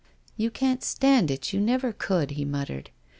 [0.35, 2.89] You can't stand it, you never could," he muttered.